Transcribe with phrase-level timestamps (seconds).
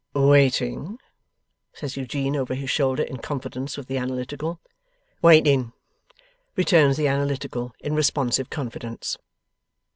[0.15, 0.97] 'Waiting?'
[1.73, 4.59] says Eugene over his shoulder, in confidence, with the Analytical.
[5.21, 5.73] 'Waiting,'
[6.55, 9.19] returns the Analytical in responsive confidence.